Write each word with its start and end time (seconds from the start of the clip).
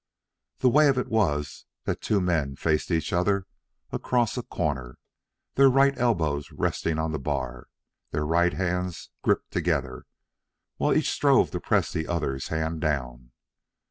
The 0.61 0.67
way 0.69 0.87
of 0.87 0.97
it 0.97 1.09
was 1.09 1.65
that 1.83 2.01
two 2.01 2.19
men 2.19 2.55
faced 2.55 2.89
each 2.89 3.13
other 3.13 3.45
across 3.91 4.35
a 4.35 4.41
corner, 4.41 4.97
their 5.53 5.69
right 5.69 5.95
elbows 5.95 6.51
resting 6.51 6.97
on 6.97 7.11
the 7.11 7.19
bar, 7.19 7.67
their 8.09 8.25
right 8.25 8.53
hands 8.53 9.11
gripped 9.21 9.51
together, 9.51 10.07
while 10.77 10.91
each 10.91 11.11
strove 11.11 11.51
to 11.51 11.59
press 11.59 11.93
the 11.93 12.07
other's 12.07 12.47
hand 12.47 12.81
down. 12.81 13.31